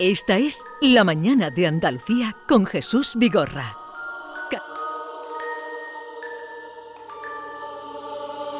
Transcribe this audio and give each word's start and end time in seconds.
Esta 0.00 0.38
es 0.38 0.64
La 0.80 1.04
Mañana 1.04 1.50
de 1.50 1.68
Andalucía 1.68 2.34
con 2.48 2.66
Jesús 2.66 3.12
Vigorra. 3.16 3.76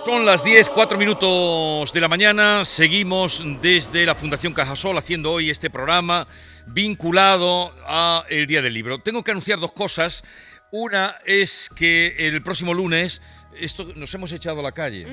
Son 0.05 0.25
las 0.25 0.45
10, 0.45 0.71
4 0.71 0.97
minutos 0.97 1.93
de 1.93 2.01
la 2.01 2.07
mañana. 2.07 2.65
Seguimos 2.65 3.43
desde 3.61 4.07
la 4.07 4.15
Fundación 4.15 4.53
Cajasol 4.53 4.97
haciendo 4.97 5.33
hoy 5.33 5.51
este 5.51 5.71
programa 5.71 6.29
vinculado 6.67 7.75
a 7.85 8.25
el 8.29 8.47
Día 8.47 8.63
del 8.63 8.75
Libro. 8.75 9.01
Tengo 9.01 9.25
que 9.25 9.33
anunciar 9.33 9.59
dos 9.59 9.73
cosas. 9.73 10.23
Una 10.71 11.17
es 11.25 11.69
que 11.75 12.15
el 12.17 12.45
próximo 12.45 12.75
lunes 12.75 13.21
esto 13.59 13.87
nos 13.97 14.13
hemos 14.15 14.33
echado 14.33 14.61
a 14.61 14.63
la 14.63 14.73
calle. 14.73 15.07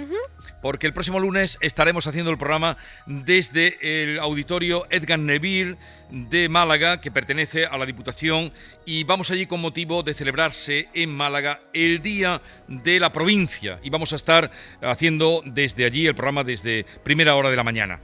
Porque 0.62 0.88
el 0.88 0.94
próximo 0.94 1.20
lunes 1.20 1.58
estaremos 1.62 2.08
haciendo 2.08 2.32
el 2.32 2.38
programa 2.38 2.78
desde 3.06 3.78
el 3.82 4.20
auditorio 4.20 4.86
Edgar 4.90 5.20
Neville 5.20 5.78
de 6.10 6.50
Málaga, 6.50 7.02
que 7.02 7.12
pertenece 7.12 7.66
a 7.66 7.78
la 7.78 7.86
Diputación, 7.86 8.52
y 8.86 9.04
vamos 9.04 9.32
allí 9.32 9.46
con 9.46 9.62
motivo 9.62 10.04
de 10.04 10.14
celebrarse 10.14 10.90
en 10.94 11.10
Málaga 11.10 11.62
el 11.74 12.02
Día 12.02 12.42
de 12.68 13.00
la 13.00 13.12
Provincia. 13.12 13.80
Y 13.84 13.90
vamos 13.90 14.14
a 14.14 14.18
estar 14.18 14.52
haciendo 14.82 15.42
desde 15.46 15.86
allí 15.86 16.06
el 16.06 16.16
programa 16.16 16.44
desde 16.44 16.86
primera 17.04 17.36
hora 17.36 17.50
de 17.50 17.56
la 17.56 17.64
mañana. 17.64 18.00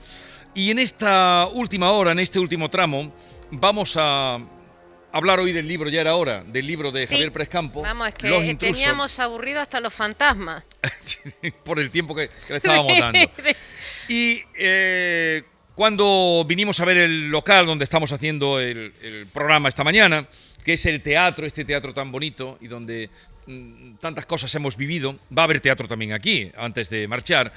Y 0.54 0.70
en 0.70 0.78
esta 0.78 1.48
última 1.52 1.90
hora, 1.90 2.12
en 2.12 2.18
este 2.18 2.38
último 2.38 2.70
tramo, 2.70 3.12
vamos 3.50 3.94
a 3.96 4.38
hablar 5.18 5.40
hoy 5.40 5.52
del 5.52 5.68
libro, 5.68 5.90
ya 5.90 6.00
era 6.00 6.14
hora, 6.14 6.42
del 6.46 6.66
libro 6.66 6.90
de 6.90 7.06
Javier 7.06 7.32
Prescampo. 7.32 7.82
Vamos, 7.82 8.08
es 8.08 8.14
que 8.14 8.56
teníamos 8.58 9.18
aburrido 9.18 9.60
hasta 9.60 9.80
los 9.80 9.92
fantasmas. 9.92 10.64
Por 11.64 11.78
el 11.78 11.90
tiempo 11.90 12.14
que, 12.14 12.30
le 12.48 12.56
estábamos 12.56 12.98
dando. 12.98 13.18
y 14.08 14.42
eh, 14.58 15.42
cuando 15.74 16.44
vinimos 16.46 16.80
a 16.80 16.84
ver 16.84 16.96
el 16.96 17.28
local 17.28 17.66
donde 17.66 17.84
estamos 17.84 18.10
haciendo 18.12 18.58
el, 18.58 18.92
programa 19.32 19.68
esta 19.68 19.84
mañana, 19.84 20.26
que 20.64 20.72
es 20.72 20.86
el 20.86 21.02
teatro, 21.02 21.46
este 21.46 21.64
teatro 21.64 21.94
tan 21.94 22.10
bonito 22.10 22.58
y 22.60 22.66
donde 22.66 23.10
mm, 23.46 23.94
tantas 24.00 24.26
cosas 24.26 24.52
hemos 24.54 24.76
vivido, 24.76 25.18
va 25.36 25.42
a 25.42 25.44
haber 25.44 25.60
teatro 25.60 25.86
también 25.86 26.12
aquí, 26.12 26.50
antes 26.56 26.90
de 26.90 27.06
marchar 27.06 27.52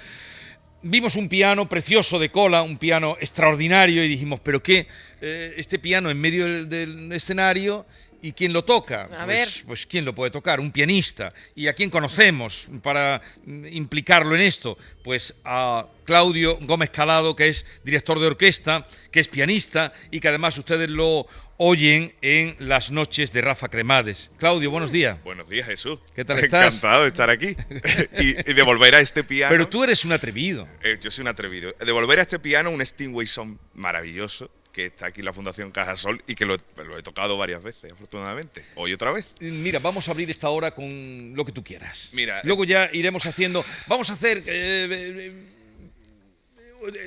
vimos 0.83 1.15
un 1.15 1.29
piano 1.29 1.69
precioso 1.69 2.19
de 2.19 2.29
cola, 2.29 2.63
un 2.63 2.77
piano 2.77 3.17
extraordinario 3.19 4.03
y 4.03 4.07
dijimos, 4.07 4.39
pero 4.41 4.61
qué, 4.63 4.87
eh, 5.21 5.53
este 5.57 5.79
piano 5.79 6.09
en 6.09 6.19
medio 6.19 6.65
del, 6.65 7.11
escenario 7.11 7.85
¿Y 8.21 8.33
quién 8.33 8.53
lo 8.53 8.63
toca? 8.63 9.03
A 9.05 9.25
pues, 9.25 9.27
ver. 9.27 9.49
pues 9.65 9.85
¿quién 9.85 10.05
lo 10.05 10.13
puede 10.13 10.31
tocar? 10.31 10.59
Un 10.59 10.71
pianista. 10.71 11.33
¿Y 11.55 11.67
a 11.67 11.73
quién 11.73 11.89
conocemos 11.89 12.67
para 12.83 13.21
mm, 13.45 13.65
implicarlo 13.67 14.35
en 14.35 14.41
esto? 14.41 14.77
Pues 15.03 15.33
a 15.43 15.87
Claudio 16.03 16.57
Gómez 16.61 16.91
Calado, 16.91 17.35
que 17.35 17.47
es 17.47 17.65
director 17.83 18.19
de 18.19 18.27
orquesta, 18.27 18.85
que 19.11 19.19
es 19.19 19.27
pianista 19.27 19.93
y 20.11 20.19
que 20.19 20.27
además 20.27 20.57
ustedes 20.57 20.89
lo 20.89 21.25
oyen 21.57 22.13
en 22.21 22.55
las 22.59 22.91
noches 22.91 23.31
de 23.33 23.41
Rafa 23.41 23.69
Cremades. 23.69 24.29
Claudio, 24.37 24.69
buenos 24.69 24.91
días. 24.91 25.23
Buenos 25.23 25.49
días, 25.49 25.67
Jesús. 25.67 25.99
¿Qué 26.15 26.23
tal 26.23 26.39
estás? 26.43 26.75
Encantado 26.75 27.03
de 27.03 27.09
estar 27.09 27.29
aquí 27.29 27.55
y, 28.19 28.33
de 28.33 28.63
volver 28.63 28.95
a 28.95 28.99
este 28.99 29.23
piano. 29.23 29.51
Pero 29.51 29.67
tú 29.67 29.83
eres 29.83 30.05
un 30.05 30.11
atrevido. 30.11 30.67
Eh, 30.83 30.97
yo 31.01 31.09
soy 31.09 31.23
un 31.23 31.27
atrevido. 31.27 31.73
De 31.73 31.91
volver 31.91 32.19
a 32.19 32.21
este 32.21 32.39
piano, 32.39 32.69
un 32.69 32.85
Stingway 32.85 33.25
Son 33.25 33.59
maravilloso 33.73 34.51
que 34.71 34.87
está 34.87 35.07
aquí 35.07 35.21
la 35.21 35.33
Fundación 35.33 35.71
Cajasol 35.71 36.23
y 36.27 36.35
que 36.35 36.45
lo, 36.45 36.55
he 36.55 37.03
tocado 37.03 37.37
varias 37.37 37.63
veces, 37.63 37.91
afortunadamente. 37.91 38.65
Hoy 38.75 38.93
otra 38.93 39.11
vez. 39.11 39.33
Mira, 39.39 39.79
vamos 39.79 40.07
a 40.07 40.11
abrir 40.11 40.29
esta 40.29 40.49
hora 40.49 40.71
con 40.71 41.33
lo 41.35 41.45
que 41.45 41.51
tú 41.51 41.63
quieras. 41.63 42.09
Mira. 42.13 42.41
Luego 42.43 42.63
ya 42.63 42.89
iremos 42.93 43.25
haciendo. 43.25 43.65
Vamos 43.87 44.09
a 44.09 44.13
hacer. 44.13 44.43
Eh, 44.45 44.87
eh, 44.89 45.51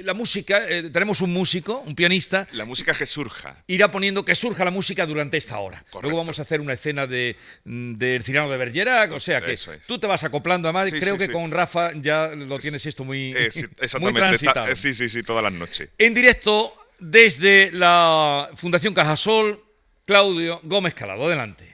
la 0.02 0.14
música, 0.14 0.68
eh, 0.68 0.90
tenemos 0.90 1.20
un 1.20 1.32
músico, 1.32 1.80
un 1.80 1.94
pianista. 1.94 2.46
La 2.52 2.64
música 2.64 2.94
que 2.94 3.06
surja. 3.06 3.64
Irá 3.66 3.90
poniendo 3.90 4.24
que 4.24 4.34
surja 4.34 4.64
la 4.64 4.70
música 4.70 5.04
durante 5.04 5.36
esta 5.36 5.58
hora. 5.58 5.84
Luego 6.00 6.18
vamos 6.18 6.38
a 6.38 6.42
hacer 6.42 6.60
una 6.60 6.74
escena 6.74 7.06
de, 7.06 7.36
del 7.64 8.22
Cirano 8.22 8.50
de 8.50 8.56
Bergerac, 8.56 9.12
o 9.12 9.20
sea 9.20 9.40
que 9.40 9.56
tú 9.86 9.98
te 9.98 10.06
vas 10.06 10.22
acoplando. 10.22 10.68
Además, 10.68 10.92
creo 10.92 11.18
que 11.18 11.30
con 11.30 11.50
Rafa 11.50 11.92
ya 11.94 12.28
lo 12.28 12.58
tienes 12.58 12.86
esto 12.86 13.04
muy, 13.04 13.32
exactamente, 13.32 14.20
muy 14.20 14.76
sí, 14.76 14.94
sí, 14.94 15.08
sí, 15.08 15.22
todas 15.22 15.42
las 15.42 15.52
noches. 15.52 15.88
En 15.98 16.14
directo 16.14 16.83
desde 16.98 17.70
la 17.72 18.50
Fundación 18.56 18.94
Cajasol, 18.94 19.62
Claudio 20.04 20.60
Gómez 20.64 20.94
Calado. 20.94 21.26
Adelante. 21.26 21.73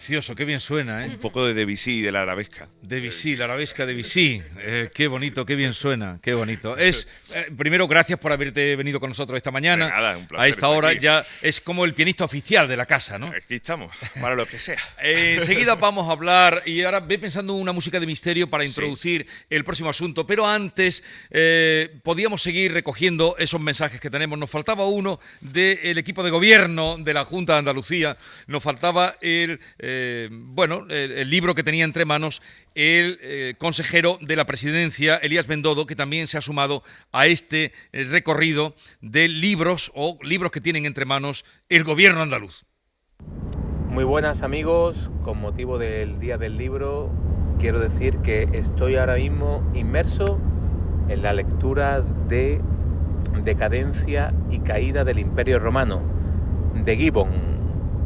Precioso, 0.00 0.34
qué 0.34 0.46
bien 0.46 0.60
suena, 0.60 1.04
¿eh? 1.04 1.10
Un 1.10 1.18
poco 1.18 1.44
de 1.44 1.52
Debussy, 1.52 2.00
de 2.00 2.10
la 2.10 2.22
arabesca. 2.22 2.68
Debussy, 2.80 3.36
la 3.36 3.44
arabesca 3.44 3.84
de 3.84 3.92
Debussy. 3.92 4.42
Eh, 4.60 4.88
qué 4.94 5.06
bonito, 5.08 5.44
qué 5.44 5.54
bien 5.56 5.74
suena, 5.74 6.18
qué 6.22 6.32
bonito. 6.32 6.74
Es, 6.78 7.06
eh, 7.34 7.50
primero, 7.54 7.86
gracias 7.86 8.18
por 8.18 8.32
haberte 8.32 8.76
venido 8.76 8.98
con 8.98 9.10
nosotros 9.10 9.36
esta 9.36 9.50
mañana. 9.50 9.90
nada, 9.90 10.16
un 10.16 10.26
placer 10.26 10.42
A 10.42 10.48
esta 10.48 10.68
hora 10.70 10.94
ya 10.94 11.22
es 11.42 11.60
como 11.60 11.84
el 11.84 11.92
pianista 11.92 12.24
oficial 12.24 12.66
de 12.66 12.78
la 12.78 12.86
casa, 12.86 13.18
¿no? 13.18 13.26
Aquí 13.26 13.56
estamos, 13.56 13.94
para 14.18 14.34
lo 14.34 14.46
que 14.46 14.58
sea. 14.58 14.78
Eh, 15.02 15.36
enseguida 15.38 15.74
vamos 15.76 16.08
a 16.08 16.12
hablar, 16.12 16.62
y 16.66 16.82
ahora 16.82 17.00
ve 17.00 17.18
pensando 17.18 17.54
una 17.54 17.72
música 17.72 17.98
de 17.98 18.06
misterio 18.06 18.48
para 18.48 18.64
introducir 18.64 19.26
el 19.48 19.64
próximo 19.64 19.90
asunto, 19.90 20.26
pero 20.26 20.46
antes 20.46 21.02
podíamos 22.02 22.42
seguir 22.42 22.72
recogiendo 22.72 23.34
esos 23.38 23.60
mensajes 23.60 24.00
que 24.00 24.10
tenemos. 24.10 24.38
Nos 24.38 24.50
faltaba 24.50 24.86
uno 24.86 25.20
del 25.40 25.98
equipo 25.98 26.22
de 26.22 26.30
gobierno 26.30 26.96
de 26.98 27.14
la 27.14 27.24
Junta 27.24 27.54
de 27.54 27.60
Andalucía, 27.60 28.16
nos 28.46 28.62
faltaba 28.62 29.16
el 29.20 29.60
eh, 29.92 30.28
bueno, 30.30 30.86
el, 30.88 31.28
libro 31.30 31.56
que 31.56 31.64
tenía 31.64 31.84
entre 31.84 32.04
manos 32.04 32.42
el 32.76 33.18
eh, 33.22 33.54
consejero 33.58 34.18
de 34.20 34.36
la 34.36 34.46
presidencia, 34.46 35.16
Elías 35.16 35.48
Bendodo, 35.48 35.84
que 35.84 35.96
también 35.96 36.28
se 36.28 36.38
ha 36.38 36.40
sumado 36.40 36.84
a 37.10 37.26
este 37.26 37.72
eh, 37.92 38.04
recorrido 38.04 38.76
de 39.00 39.26
libros 39.26 39.90
o 39.96 40.16
libros 40.22 40.52
que 40.52 40.60
tienen 40.60 40.86
entre 40.86 41.06
manos 41.06 41.44
el 41.68 41.82
gobierno 41.82 42.22
andaluz. 42.22 42.64
Muy 43.88 44.04
buenas 44.04 44.42
amigos, 44.42 45.10
con 45.24 45.40
motivo 45.40 45.76
del 45.76 46.20
Día 46.20 46.38
del 46.38 46.56
Libro, 46.56 47.10
quiero 47.58 47.80
decir 47.80 48.18
que 48.18 48.48
estoy 48.52 48.94
ahora 48.94 49.16
mismo 49.16 49.68
inmerso 49.74 50.40
en 51.08 51.22
la 51.22 51.32
lectura 51.32 52.00
de 52.00 52.60
Decadencia 53.42 54.32
y 54.50 54.60
Caída 54.60 55.02
del 55.02 55.18
Imperio 55.18 55.58
Romano, 55.58 56.02
de 56.74 56.96
Gibbon, 56.96 57.49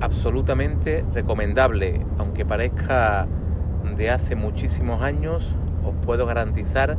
absolutamente 0.05 1.05
recomendable, 1.12 2.05
aunque 2.19 2.45
parezca 2.45 3.27
de 3.97 4.11
hace 4.11 4.37
muchísimos 4.37 5.03
años, 5.03 5.45
os 5.85 5.95
puedo 6.05 6.27
garantizar 6.27 6.97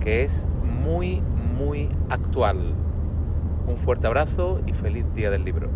que 0.00 0.24
es 0.24 0.46
muy, 0.62 1.20
muy 1.20 1.88
actual. 2.08 2.74
Un 3.66 3.76
fuerte 3.76 4.06
abrazo 4.06 4.62
y 4.66 4.72
feliz 4.72 5.04
día 5.14 5.30
del 5.30 5.44
libro. 5.44 5.70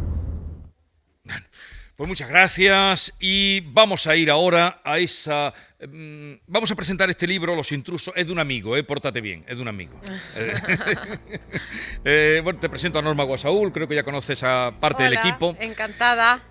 Pues 1.97 2.09
muchas 2.09 2.29
gracias 2.29 3.13
y 3.21 3.61
vamos 3.61 4.09
a 4.09 4.17
ir 4.17 4.29
ahora 4.29 4.81
a 4.83 4.99
esa... 4.99 5.55
Mm, 5.89 6.35
vamos 6.49 6.69
a 6.73 6.75
presentar 6.75 7.09
este 7.09 7.25
libro, 7.25 7.55
Los 7.55 7.71
intrusos, 7.71 8.13
es 8.17 8.27
de 8.27 8.33
un 8.33 8.41
amigo, 8.41 8.77
eh, 8.77 8.83
pórtate 8.83 9.21
bien, 9.21 9.45
es 9.47 9.57
de 9.57 9.63
un 9.63 9.69
amigo. 9.69 10.01
Eh, 12.07 12.43
bueno, 12.45 12.59
te 12.61 12.69
presento 12.69 12.99
a 12.99 13.03
Norma 13.03 13.25
Guasaúl, 13.25 13.73
creo 13.73 13.89
que 13.89 13.95
ya 13.95 14.03
conoces 14.03 14.43
a 14.43 14.75
parte 14.79 15.05
del 15.05 15.15
equipo. 15.15 15.57
encantada. 15.59 16.43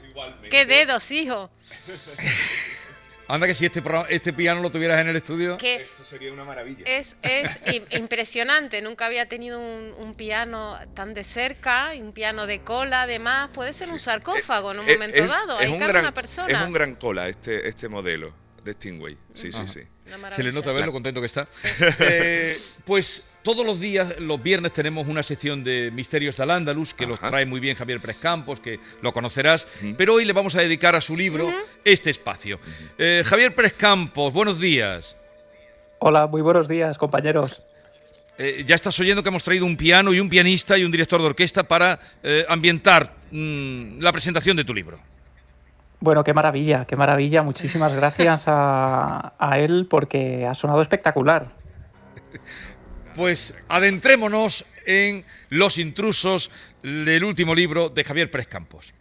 ¿Qué 0.50 0.66
dedos, 0.66 1.10
hijo? 1.12 1.50
Anda 3.28 3.48
que 3.48 3.54
si 3.54 3.66
este, 3.66 3.82
este 4.10 4.34
piano 4.34 4.62
lo 4.62 4.70
tuvieras 4.70 5.00
en 5.00 5.08
el 5.08 5.16
estudio... 5.16 5.58
Esto 5.62 6.04
sería 6.04 6.32
una 6.34 6.44
maravilla. 6.44 6.84
Es, 6.86 7.16
impresionante, 7.92 8.82
nunca 8.82 9.06
había 9.06 9.28
tenido 9.28 9.60
un, 9.60 10.14
piano 10.16 10.78
tan 10.94 11.14
de 11.14 11.24
cerca, 11.24 11.92
un 12.00 12.12
piano 12.12 12.46
de 12.46 12.62
cola 12.62 13.04
además, 13.04 13.50
puede 13.54 13.74
ser 13.74 13.90
un 13.90 14.00
sarcófago 14.00 14.74
en 14.74 14.80
un 14.80 14.86
momento 14.86 15.26
dado, 15.26 15.60
es 15.60 15.70
un 15.70 15.80
gran, 15.80 16.14
persona. 16.14 16.48
Es 16.48 16.68
un 16.68 16.74
gran 16.74 16.96
cola 16.96 17.28
este, 17.28 17.68
este 17.68 17.90
modelo 17.90 18.34
de 18.64 18.74
Stingway, 18.74 19.18
sí, 19.34 19.52
sí, 19.52 19.66
sí. 19.66 19.82
Se 20.32 20.44
le 20.44 20.52
nota 20.52 20.72
ver 20.72 20.86
lo 20.86 20.92
contento 20.92 21.20
que 21.20 21.28
está. 21.28 21.48
Eh, 22.00 22.58
pues 22.86 23.24
todos 23.44 23.66
los 23.66 23.80
días, 23.80 24.16
los 24.20 24.42
viernes, 24.42 24.72
tenemos 24.72 25.06
una 25.08 25.22
sección 25.22 25.64
de 25.64 25.92
Misterios 25.92 26.38
de 26.38 26.44
Al-Ándalus 26.44 26.94
que 26.94 27.06
los 27.06 27.20
trae 27.20 27.46
muy 27.46 27.60
bien 27.60 27.76
Javier 27.76 28.00
Prescampos, 28.00 28.60
que 28.60 28.80
lo 29.02 29.12
conocerás, 29.12 29.68
pero 29.98 30.16
hoy 30.16 30.26
le 30.26 30.34
vamos 30.34 30.56
a 30.56 30.62
dedicar 30.62 30.96
a 30.96 31.02
su 31.02 31.16
libro 31.16 31.52
este 31.84 32.10
espacio. 32.10 32.60
Eh, 32.98 33.22
Javier 33.26 33.54
Prescampos, 33.54 34.32
buenos 34.32 34.60
días. 34.60 35.18
Hola, 36.00 36.28
muy 36.28 36.42
buenos 36.42 36.68
días, 36.68 36.98
compañeros. 36.98 37.62
Eh, 38.38 38.64
ya 38.66 38.76
estás 38.76 38.98
oyendo 39.00 39.22
que 39.22 39.30
hemos 39.30 39.44
traído 39.44 39.66
un 39.66 39.78
piano 39.78 40.14
y 40.14 40.20
un 40.20 40.30
pianista 40.30 40.78
y 40.78 40.84
un 40.84 40.92
director 40.92 41.22
de 41.22 41.28
orquesta 41.28 41.64
para 41.64 42.00
eh, 42.24 42.46
ambientar 42.48 43.14
mm, 43.30 44.00
la 44.00 44.12
presentación 44.12 44.58
de 44.58 44.64
tu 44.64 44.74
libro. 44.74 45.00
Bueno, 46.00 46.24
qué 46.24 46.34
maravilla, 46.34 46.86
qué 46.86 46.96
maravilla. 46.96 47.44
Muchísimas 47.44 47.94
gracias 47.96 48.46
a, 48.48 49.34
a 49.38 49.60
él 49.60 49.88
porque 49.90 50.46
ha 50.46 50.54
sonado 50.54 50.82
espectacular. 50.82 51.52
Pues 53.16 53.54
adentrémonos 53.68 54.66
en 54.86 55.24
Los 55.50 55.78
intrusos, 55.78 56.50
el 56.82 57.24
último 57.24 57.54
libro 57.54 57.90
de 57.90 58.04
Javier 58.04 58.32
Pérez 58.32 58.48
Campos. 58.48 58.94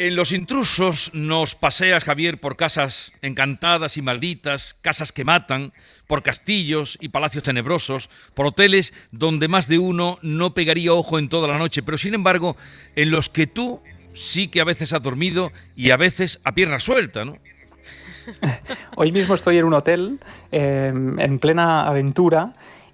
En 0.00 0.14
Los 0.14 0.30
Intrusos 0.30 1.10
nos 1.12 1.56
paseas, 1.56 2.04
Javier, 2.04 2.38
por 2.38 2.56
casas 2.56 3.10
encantadas 3.20 3.96
y 3.96 4.02
malditas, 4.02 4.76
casas 4.80 5.10
que 5.10 5.24
matan, 5.24 5.72
por 6.06 6.22
castillos 6.22 6.96
y 7.00 7.08
palacios 7.08 7.42
tenebrosos, 7.42 8.08
por 8.32 8.46
hoteles 8.46 8.94
donde 9.10 9.48
más 9.48 9.66
de 9.66 9.80
uno 9.80 10.20
no 10.22 10.54
pegaría 10.54 10.92
ojo 10.92 11.18
en 11.18 11.28
toda 11.28 11.48
la 11.48 11.58
noche, 11.58 11.82
pero 11.82 11.98
sin 11.98 12.14
embargo, 12.14 12.56
en 12.94 13.10
los 13.10 13.28
que 13.28 13.48
tú 13.48 13.82
sí 14.14 14.46
que 14.46 14.60
a 14.60 14.64
veces 14.64 14.92
has 14.92 15.02
dormido 15.02 15.50
y 15.74 15.90
a 15.90 15.96
veces 15.96 16.38
a 16.44 16.52
pierna 16.52 16.78
suelta, 16.78 17.24
¿no? 17.24 17.36
Hoy 18.94 19.10
mismo 19.10 19.34
estoy 19.34 19.58
en 19.58 19.64
un 19.64 19.74
hotel, 19.74 20.20
eh, 20.52 20.92
en 20.94 21.38
plena 21.40 21.88
aventura, 21.88 22.52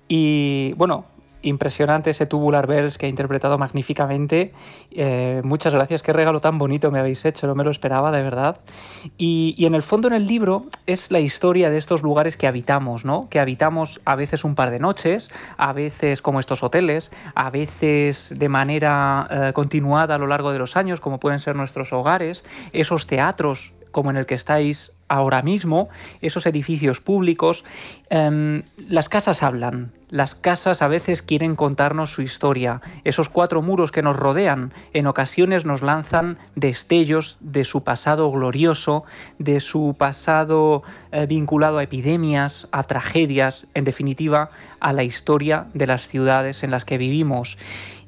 y 0.08 0.72
bueno, 0.78 1.06
impresionante 1.44 2.10
ese 2.10 2.26
Tubular 2.26 2.66
Bells 2.66 2.98
que 2.98 3.06
ha 3.06 3.08
interpretado 3.08 3.58
magníficamente. 3.58 4.52
Eh, 4.90 5.40
muchas 5.44 5.74
gracias, 5.74 6.02
qué 6.02 6.12
regalo 6.12 6.40
tan 6.40 6.58
bonito 6.58 6.90
me 6.90 6.98
habéis 6.98 7.24
hecho, 7.24 7.46
no 7.46 7.54
me 7.54 7.64
lo 7.64 7.70
esperaba, 7.70 8.10
de 8.10 8.22
verdad. 8.22 8.58
Y, 9.16 9.54
en 9.64 9.74
el 9.74 9.82
fondo 9.82 10.08
en 10.08 10.14
el 10.14 10.26
libro 10.26 10.66
es 10.86 11.10
la 11.10 11.20
historia 11.20 11.70
de 11.70 11.78
estos 11.78 12.02
lugares 12.02 12.36
que 12.36 12.46
habitamos, 12.46 13.04
¿no? 13.04 13.28
Que 13.28 13.40
habitamos 13.40 14.00
a 14.04 14.16
veces 14.16 14.44
un 14.44 14.54
par 14.54 14.70
de 14.70 14.78
noches, 14.78 15.30
a 15.56 15.72
veces 15.72 16.22
como 16.22 16.40
estos 16.40 16.62
hoteles, 16.62 17.10
a 17.34 17.50
veces 17.50 18.34
de 18.36 18.48
manera 18.48 19.28
eh, 19.30 19.52
continuada 19.54 20.16
a 20.16 20.18
lo 20.18 20.26
largo 20.26 20.52
de 20.52 20.58
los 20.58 20.76
años, 20.76 21.00
como 21.00 21.20
pueden 21.20 21.38
ser 21.38 21.56
nuestros 21.56 21.92
hogares, 21.92 22.44
esos 22.72 23.06
teatros 23.06 23.72
como 23.90 24.10
en 24.10 24.16
el 24.16 24.26
que 24.26 24.34
estáis 24.34 24.92
ahora 25.08 25.42
mismo, 25.42 25.88
esos 26.20 26.46
edificios 26.46 27.00
públicos, 27.00 27.64
em, 28.10 28.62
las 28.76 29.08
casas 29.08 29.42
hablan, 29.42 29.92
las 30.14 30.36
casas 30.36 30.80
a 30.80 30.86
veces 30.86 31.22
quieren 31.22 31.56
contarnos 31.56 32.12
su 32.12 32.22
historia, 32.22 32.80
esos 33.02 33.28
cuatro 33.28 33.62
muros 33.62 33.90
que 33.90 34.00
nos 34.00 34.14
rodean 34.14 34.72
en 34.92 35.08
ocasiones 35.08 35.64
nos 35.64 35.82
lanzan 35.82 36.38
destellos 36.54 37.36
de 37.40 37.64
su 37.64 37.82
pasado 37.82 38.30
glorioso, 38.30 39.02
de 39.40 39.58
su 39.58 39.96
pasado 39.98 40.84
eh, 41.10 41.26
vinculado 41.26 41.78
a 41.78 41.82
epidemias, 41.82 42.68
a 42.70 42.84
tragedias, 42.84 43.66
en 43.74 43.82
definitiva, 43.82 44.50
a 44.78 44.92
la 44.92 45.02
historia 45.02 45.66
de 45.74 45.88
las 45.88 46.06
ciudades 46.06 46.62
en 46.62 46.70
las 46.70 46.84
que 46.84 46.96
vivimos. 46.96 47.58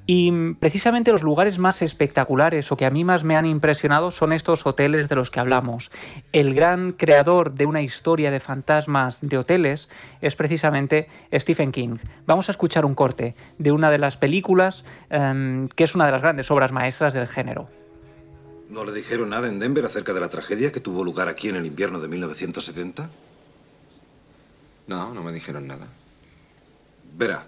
Y 0.08 0.55
precisamente 0.55 1.11
los 1.11 1.25
lugares 1.25 1.58
más 1.58 1.82
espectaculares 1.82 2.70
o 2.70 2.76
que 2.76 2.87
a 2.87 2.91
mí 2.91 3.03
más 3.03 3.25
me 3.25 3.37
han 3.37 3.44
impresionado 3.44 4.12
son 4.12 4.32
estos 4.32 4.64
hoteles 4.64 5.08
de 5.08 5.17
los 5.17 5.32
que 5.32 5.41
hablamos. 5.41 5.91
El 6.32 6.55
gran 6.55 6.93
creador 6.93 7.55
de 7.55 7.67
una 7.67 7.82
historia 7.82 8.31
de 8.31 8.38
fantasmas 8.38 9.19
de 9.20 9.37
hoteles 9.37 9.88
es 10.20 10.37
precisamente 10.37 11.08
Stephen 11.32 11.72
King. 11.72 11.98
Vamos 12.25 12.48
a 12.48 12.53
escuchar 12.53 12.84
un 12.84 12.94
corte 12.94 13.34
de 13.58 13.72
una 13.72 13.91
de 13.91 13.98
las 13.98 14.17
películas 14.17 14.84
em, 15.10 15.69
que 15.69 15.82
es 15.82 15.96
una 15.96 16.06
de 16.06 16.13
las 16.13 16.22
grandes 16.22 16.53
obras 16.53 16.70
maestras 16.70 17.13
del 17.13 17.27
género. 17.27 17.69
¿No 18.69 18.84
le 18.84 18.93
dijeron 18.93 19.31
nada 19.31 19.48
en 19.48 19.58
Denver 19.58 19.84
acerca 19.84 20.13
de 20.13 20.20
la 20.20 20.29
tragedia 20.29 20.70
que 20.70 20.81
tuvo 20.81 21.03
lugar 21.05 21.29
aquí 21.29 21.48
en 21.48 21.56
el 21.56 21.67
invierno 21.67 21.98
de 21.98 22.08
1970? 22.08 23.10
No, 24.86 25.15
no 25.15 25.22
me 25.25 25.32
dijeron 25.32 25.67
nada. 25.67 25.89
Verá, 27.17 27.46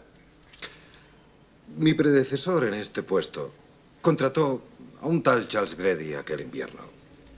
mi 1.78 1.94
predecesor 1.94 2.64
en 2.64 2.74
este 2.74 3.04
puesto 3.04 3.52
contrató 4.00 4.62
a 5.00 5.06
un 5.06 5.22
tal 5.22 5.46
Charles 5.46 5.76
Grady 5.76 6.14
aquel 6.14 6.40
invierno. 6.40 6.80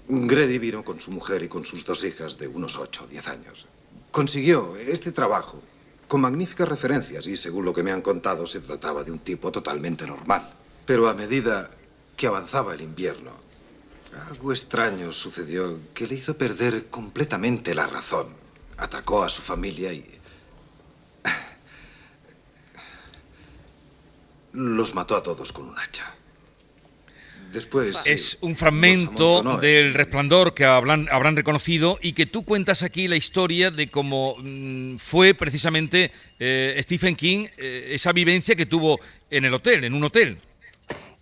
Grady 0.09 0.59
vino 0.59 0.83
con 0.83 0.99
su 0.99 1.11
mujer 1.11 1.43
y 1.43 1.49
con 1.49 1.67
sus 1.67 1.85
dos 1.85 2.03
hijas 2.05 2.39
de 2.39 2.49
unos 2.49 2.77
8 2.77 3.05
o 3.05 3.07
10 3.07 3.29
años. 3.29 3.67
Consiguió 4.11 4.77
este 4.77 5.13
trabajo 5.13 5.61
con 6.09 6.23
magníficas 6.23 6.69
referencias 6.69 7.27
y 7.27 7.37
según 7.37 7.67
lo 7.67 7.75
que 7.75 7.83
me 7.83 7.93
han 7.93 8.01
contado 8.01 8.47
se 8.47 8.61
trataba 8.61 9.05
de 9.05 9.13
un 9.13 9.19
tipo 9.19 9.53
totalmente 9.53 10.07
normal. 10.07 10.55
Pero 10.87 11.09
a 11.09 11.15
medida 11.15 11.71
que 12.17 12.27
avanzaba 12.27 12.73
el 12.73 12.81
invierno, 12.81 13.33
algo 14.31 14.53
extraño 14.53 15.13
sucedió 15.13 15.79
que 15.93 16.07
le 16.07 16.15
hizo 16.15 16.37
perder 16.37 16.87
completamente 16.87 17.75
la 17.75 17.87
razón. 17.87 18.29
Atacó 18.79 19.23
a 19.23 19.29
su 19.29 19.43
familia 19.43 19.93
y 19.93 20.20
Los 24.53 24.95
mató 24.95 25.17
a 25.17 25.23
todos 25.23 25.53
con 25.53 25.69
un 25.69 25.79
hacha. 25.79 26.15
Después. 27.53 28.07
Es 28.07 28.39
un 28.43 28.55
fragmento 28.55 29.59
del 29.59 29.93
resplandor 29.95 30.55
que 30.55 30.65
habrán, 30.65 31.09
habrán, 31.11 31.35
reconocido 31.35 31.99
y 32.01 32.13
que 32.13 32.27
tú 32.27 32.45
cuentas 32.45 32.85
aquí 32.85 33.09
la 33.09 33.17
historia 33.17 33.73
de 33.73 33.89
cómo 33.89 34.37
mm, 34.39 34.99
fue 34.99 35.35
precisamente 35.35 36.13
eh, 36.39 36.79
Stephen 36.81 37.17
King, 37.17 37.47
eh, 37.57 37.89
esa 37.91 38.13
vivencia 38.13 38.55
que 38.55 38.67
tuvo 38.67 39.01
en 39.31 39.45
el 39.45 39.55
hotel, 39.55 39.83
en 39.83 39.95
un 39.95 40.05
hotel. 40.05 40.39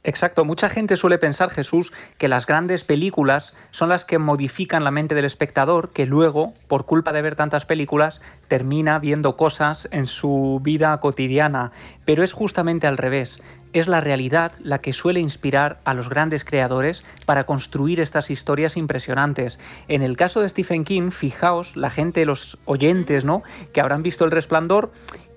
Exacto, 0.05 0.45
mucha 0.45 0.69
gente 0.69 0.97
suele 0.97 1.19
pensar, 1.19 1.51
Jesús, 1.51 1.93
que 2.19 2.29
las 2.29 2.47
grandes 2.47 2.85
películas 2.85 3.55
son 3.73 3.89
las 3.89 4.05
que 4.05 4.19
modifican 4.19 4.85
la 4.85 4.93
mente 4.93 5.17
del 5.17 5.25
espectador, 5.25 5.91
que 5.91 6.07
luego, 6.07 6.55
por 6.69 6.87
culpa 6.87 7.13
de 7.13 7.21
ver 7.21 7.35
tantas 7.35 7.67
películas, 7.67 8.21
termina 8.47 9.01
viendo 9.01 9.37
cosas 9.37 9.89
en 9.91 10.07
su 10.07 10.61
vida 10.63 10.99
cotidiana. 11.01 11.73
pero 12.05 12.23
es 12.23 12.33
justamente 12.33 12.87
al 12.87 12.97
revés. 12.97 13.43
Es 13.75 13.87
la 13.87 14.01
realidad 14.01 14.53
la 14.61 14.79
que 14.79 14.95
suele 14.95 15.21
inspirar 15.21 15.81
a 15.85 15.93
los 15.93 16.09
grandes 16.09 16.43
creadores 16.43 17.05
para 17.27 17.45
construir 17.45 18.01
estas 18.01 18.31
historias 18.31 18.79
impresionantes. 18.79 19.59
En 19.89 20.01
el 20.01 20.17
caso 20.17 20.41
de 20.41 20.49
Stephen 20.49 20.85
King, 20.85 21.11
fijaos, 21.11 21.77
la 21.77 21.91
gente, 21.91 22.25
los 22.25 22.57
oyentes, 22.65 23.27
¿no? 23.27 23.43
Que 23.75 23.83
habrán 23.83 24.03
visto 24.03 24.25
El 24.25 24.31
Resplandor 24.31 24.91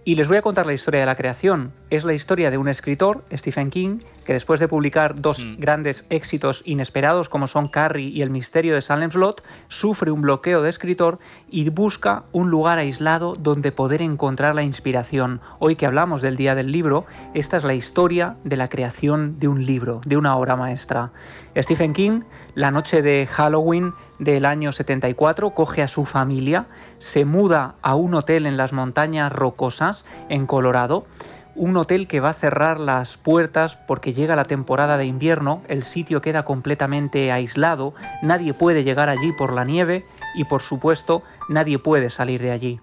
y 0.04 0.16
les 0.16 0.28
voy 0.28 0.38
a 0.38 0.42
contar 0.42 0.66
la 0.66 0.74
historia 0.74 1.02
de 1.02 1.06
la 1.06 1.16
creación. 1.16 1.74
Es 1.92 2.04
la 2.04 2.14
historia 2.14 2.50
de 2.50 2.58
un 2.58 2.68
escritor, 2.68 3.24
Stephen 3.32 3.70
King, 3.70 4.00
que 4.26 4.34
después 4.34 4.60
de 4.60 4.68
publicar 4.68 5.20
dos 5.20 5.46
Mm. 5.46 5.60
grandes 5.60 6.06
éxitos 6.10 6.64
inesperados 6.66 7.30
como 7.30 7.48
son 7.48 7.68
Carrie 7.68 8.08
y 8.10 8.22
El 8.22 8.30
misterio 8.32 8.74
de 8.74 8.82
Salem 8.82 9.12
Slot, 9.12 9.44
sufre 9.68 10.10
un 10.10 10.22
bloqueo 10.22 10.64
de 10.64 10.70
escritor 10.70 11.20
y 11.50 11.70
busca 11.70 12.24
un 12.32 12.50
lugar 12.50 12.80
aislado 12.80 13.36
donde 13.36 13.72
poder 13.72 14.02
encontrar 14.02 14.56
la 14.56 14.64
inspiración. 14.64 15.40
Hoy 15.60 15.76
que 15.76 15.86
hablamos 15.86 16.22
del 16.22 16.36
Día 16.36 16.56
del 16.56 16.72
Libro, 16.72 17.06
esta 17.34 17.58
es 17.58 17.64
la 17.64 17.74
historia 17.76 18.38
de 18.44 18.58
la 18.58 18.70
creación 18.70 19.40
de 19.40 19.48
un 19.48 19.66
libro, 19.66 20.02
de 20.06 20.18
una 20.18 20.36
obra 20.36 20.56
maestra. 20.56 21.12
Stephen 21.56 21.94
King, 21.94 22.22
la 22.56 22.72
noche 22.72 23.02
de 23.02 23.28
Halloween 23.28 23.94
del 24.22 24.46
año 24.46 24.72
74, 24.72 25.50
coge 25.50 25.82
a 25.82 25.88
su 25.88 26.06
familia, 26.06 26.68
se 27.00 27.26
muda 27.26 27.74
a 27.82 27.96
un 27.96 28.14
hotel 28.14 28.46
en 28.46 28.56
las 28.56 28.72
montañas 28.72 29.32
rocosas 29.32 30.06
en 30.30 30.46
Colorado, 30.46 31.08
un 31.56 31.76
hotel 31.76 32.08
que 32.08 32.20
va 32.20 32.30
a 32.30 32.34
cerrar 32.34 32.80
las 32.80 33.18
puertas 33.18 33.78
porque 33.88 34.14
llega 34.14 34.36
la 34.36 34.46
temporada 34.46 34.98
de 34.98 35.06
invierno, 35.06 35.64
el 35.68 35.82
sitio 35.82 36.22
queda 36.22 36.46
completamente 36.46 37.32
aislado, 37.32 37.96
nadie 38.22 38.54
puede 38.54 38.84
llegar 38.84 39.10
allí 39.10 39.34
por 39.34 39.54
la 39.54 39.66
nieve 39.66 40.06
y 40.36 40.46
por 40.46 40.62
supuesto 40.62 41.24
nadie 41.50 41.80
puede 41.80 42.12
salir 42.12 42.44
de 42.44 42.52
allí. 42.52 42.80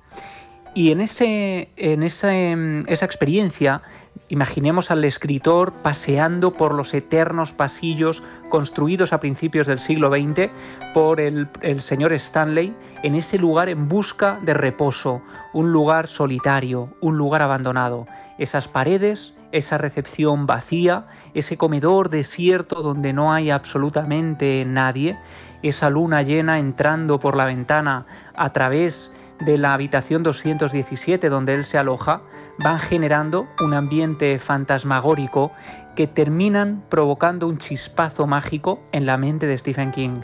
Y 0.74 0.92
en, 0.92 1.00
ese, 1.00 1.70
en 1.76 2.02
ese, 2.02 2.54
mm, 2.54 2.84
esa 2.88 3.04
experiencia, 3.04 3.82
imaginemos 4.28 4.90
al 4.90 5.04
escritor 5.04 5.72
paseando 5.72 6.52
por 6.52 6.74
los 6.74 6.92
eternos 6.94 7.52
pasillos 7.52 8.22
construidos 8.48 9.12
a 9.12 9.20
principios 9.20 9.66
del 9.66 9.78
siglo 9.78 10.10
XX 10.10 10.50
por 10.94 11.20
el, 11.20 11.48
el 11.62 11.80
señor 11.80 12.12
Stanley, 12.12 12.74
en 13.02 13.14
ese 13.14 13.38
lugar 13.38 13.68
en 13.68 13.88
busca 13.88 14.38
de 14.42 14.54
reposo, 14.54 15.22
un 15.52 15.72
lugar 15.72 16.06
solitario, 16.06 16.94
un 17.00 17.16
lugar 17.16 17.42
abandonado. 17.42 18.06
Esas 18.38 18.68
paredes, 18.68 19.34
esa 19.50 19.78
recepción 19.78 20.46
vacía, 20.46 21.06
ese 21.34 21.56
comedor 21.56 22.10
desierto 22.10 22.82
donde 22.82 23.12
no 23.12 23.32
hay 23.32 23.50
absolutamente 23.50 24.64
nadie, 24.66 25.18
esa 25.62 25.90
luna 25.90 26.22
llena 26.22 26.58
entrando 26.58 27.18
por 27.18 27.36
la 27.36 27.44
ventana 27.44 28.06
a 28.34 28.52
través 28.52 29.10
de 29.40 29.58
la 29.58 29.72
habitación 29.72 30.22
217 30.22 31.28
donde 31.28 31.54
él 31.54 31.64
se 31.64 31.78
aloja, 31.78 32.22
van 32.58 32.78
generando 32.78 33.46
un 33.60 33.74
ambiente 33.74 34.38
fantasmagórico 34.38 35.52
que 35.94 36.06
terminan 36.06 36.82
provocando 36.88 37.46
un 37.46 37.58
chispazo 37.58 38.26
mágico 38.26 38.80
en 38.92 39.06
la 39.06 39.16
mente 39.16 39.46
de 39.46 39.58
Stephen 39.58 39.90
King. 39.90 40.20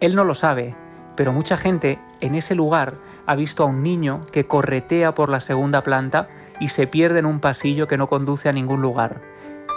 Él 0.00 0.14
no 0.14 0.24
lo 0.24 0.34
sabe, 0.34 0.74
pero 1.16 1.32
mucha 1.32 1.56
gente 1.56 1.98
en 2.20 2.34
ese 2.34 2.54
lugar 2.54 2.94
ha 3.26 3.34
visto 3.34 3.62
a 3.62 3.66
un 3.66 3.82
niño 3.82 4.26
que 4.32 4.46
corretea 4.46 5.14
por 5.14 5.28
la 5.28 5.40
segunda 5.40 5.82
planta 5.82 6.28
y 6.60 6.68
se 6.68 6.86
pierde 6.86 7.18
en 7.20 7.26
un 7.26 7.40
pasillo 7.40 7.88
que 7.88 7.98
no 7.98 8.08
conduce 8.08 8.48
a 8.48 8.52
ningún 8.52 8.82
lugar. 8.82 9.20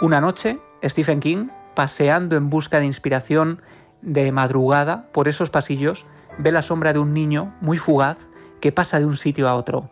Una 0.02 0.20
noche, 0.20 0.58
Stephen 0.84 1.20
King, 1.20 1.48
paseando 1.74 2.36
en 2.36 2.50
busca 2.50 2.78
de 2.78 2.86
inspiración 2.86 3.62
de 4.02 4.32
madrugada 4.32 5.08
por 5.12 5.28
esos 5.28 5.50
pasillos, 5.50 6.06
ve 6.38 6.52
la 6.52 6.62
sombra 6.62 6.92
de 6.92 6.98
un 6.98 7.12
niño 7.12 7.54
muy 7.60 7.76
fugaz 7.76 8.29
que 8.60 8.72
pasa 8.72 8.98
de 8.98 9.06
un 9.06 9.16
sitio 9.16 9.48
a 9.48 9.54
otro. 9.54 9.90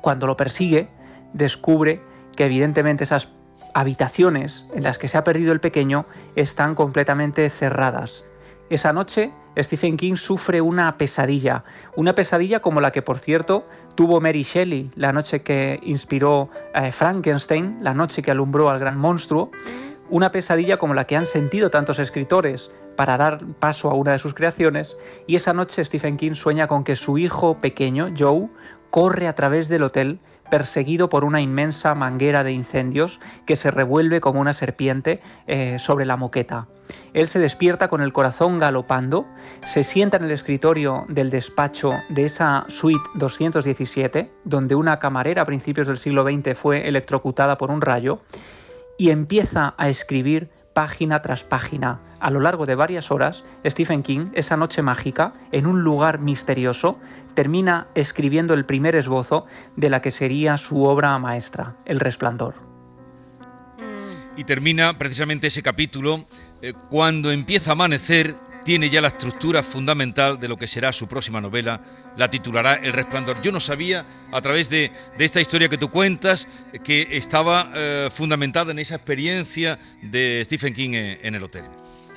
Cuando 0.00 0.26
lo 0.26 0.36
persigue, 0.36 0.88
descubre 1.32 2.00
que 2.36 2.46
evidentemente 2.46 3.04
esas 3.04 3.28
habitaciones 3.74 4.66
en 4.74 4.82
las 4.82 4.98
que 4.98 5.08
se 5.08 5.18
ha 5.18 5.24
perdido 5.24 5.52
el 5.52 5.60
pequeño 5.60 6.06
están 6.34 6.74
completamente 6.74 7.48
cerradas. 7.50 8.24
Esa 8.68 8.92
noche, 8.92 9.32
Stephen 9.58 9.96
King 9.96 10.14
sufre 10.14 10.60
una 10.60 10.96
pesadilla, 10.96 11.64
una 11.96 12.14
pesadilla 12.14 12.60
como 12.60 12.80
la 12.80 12.92
que, 12.92 13.02
por 13.02 13.18
cierto, 13.18 13.66
tuvo 13.96 14.20
Mary 14.20 14.42
Shelley 14.42 14.92
la 14.94 15.12
noche 15.12 15.42
que 15.42 15.80
inspiró 15.82 16.50
eh, 16.74 16.92
Frankenstein, 16.92 17.78
la 17.80 17.94
noche 17.94 18.22
que 18.22 18.30
alumbró 18.30 18.70
al 18.70 18.78
gran 18.78 18.96
monstruo, 18.96 19.50
una 20.08 20.32
pesadilla 20.32 20.76
como 20.76 20.94
la 20.94 21.06
que 21.06 21.16
han 21.16 21.26
sentido 21.26 21.70
tantos 21.70 21.98
escritores 21.98 22.70
para 23.00 23.16
dar 23.16 23.46
paso 23.58 23.88
a 23.88 23.94
una 23.94 24.12
de 24.12 24.18
sus 24.18 24.34
creaciones, 24.34 24.94
y 25.26 25.34
esa 25.34 25.54
noche 25.54 25.82
Stephen 25.82 26.18
King 26.18 26.34
sueña 26.34 26.66
con 26.66 26.84
que 26.84 26.96
su 26.96 27.16
hijo 27.16 27.58
pequeño, 27.58 28.12
Joe, 28.14 28.50
corre 28.90 29.26
a 29.26 29.34
través 29.34 29.70
del 29.70 29.84
hotel 29.84 30.20
perseguido 30.50 31.08
por 31.08 31.24
una 31.24 31.40
inmensa 31.40 31.94
manguera 31.94 32.44
de 32.44 32.52
incendios 32.52 33.18
que 33.46 33.56
se 33.56 33.70
revuelve 33.70 34.20
como 34.20 34.38
una 34.38 34.52
serpiente 34.52 35.22
eh, 35.46 35.78
sobre 35.78 36.04
la 36.04 36.18
moqueta. 36.18 36.68
Él 37.14 37.26
se 37.26 37.38
despierta 37.38 37.88
con 37.88 38.02
el 38.02 38.12
corazón 38.12 38.58
galopando, 38.58 39.24
se 39.64 39.82
sienta 39.82 40.18
en 40.18 40.24
el 40.24 40.32
escritorio 40.32 41.06
del 41.08 41.30
despacho 41.30 41.92
de 42.10 42.26
esa 42.26 42.66
suite 42.68 43.08
217, 43.14 44.30
donde 44.44 44.74
una 44.74 44.98
camarera 44.98 45.40
a 45.40 45.46
principios 45.46 45.86
del 45.86 45.96
siglo 45.96 46.22
XX 46.24 46.54
fue 46.54 46.86
electrocutada 46.86 47.56
por 47.56 47.70
un 47.70 47.80
rayo, 47.80 48.20
y 48.98 49.08
empieza 49.08 49.72
a 49.78 49.88
escribir 49.88 50.50
página 50.72 51.22
tras 51.22 51.44
página. 51.44 51.98
A 52.20 52.30
lo 52.30 52.40
largo 52.40 52.66
de 52.66 52.74
varias 52.74 53.10
horas, 53.10 53.44
Stephen 53.66 54.02
King, 54.02 54.30
esa 54.34 54.56
noche 54.56 54.82
mágica, 54.82 55.34
en 55.52 55.66
un 55.66 55.82
lugar 55.82 56.20
misterioso, 56.20 56.98
termina 57.34 57.88
escribiendo 57.94 58.54
el 58.54 58.64
primer 58.64 58.94
esbozo 58.94 59.46
de 59.76 59.90
la 59.90 60.02
que 60.02 60.10
sería 60.10 60.58
su 60.58 60.84
obra 60.84 61.18
maestra, 61.18 61.76
El 61.84 62.00
Resplandor. 62.00 62.54
Y 64.36 64.44
termina 64.44 64.96
precisamente 64.96 65.48
ese 65.48 65.62
capítulo 65.62 66.24
eh, 66.62 66.72
cuando 66.88 67.30
empieza 67.30 67.70
a 67.70 67.72
amanecer, 67.72 68.34
tiene 68.64 68.90
ya 68.90 69.00
la 69.00 69.08
estructura 69.08 69.62
fundamental 69.62 70.38
de 70.38 70.48
lo 70.48 70.56
que 70.56 70.66
será 70.66 70.92
su 70.92 71.06
próxima 71.08 71.40
novela, 71.40 71.80
la 72.16 72.28
titulará 72.28 72.74
El 72.74 72.92
Resplandor. 72.92 73.40
Yo 73.40 73.52
no 73.52 73.60
sabía, 73.60 74.04
a 74.32 74.40
través 74.40 74.68
de, 74.68 74.92
de 75.16 75.24
esta 75.24 75.40
historia 75.40 75.68
que 75.68 75.78
tú 75.78 75.90
cuentas, 75.90 76.48
que 76.84 77.08
estaba 77.12 77.70
eh, 77.74 78.08
fundamentada 78.12 78.72
en 78.72 78.78
esa 78.78 78.96
experiencia 78.96 79.78
de 80.02 80.42
Stephen 80.44 80.74
King 80.74 80.90
en, 80.94 81.18
en 81.22 81.34
el 81.34 81.42
hotel. 81.42 81.64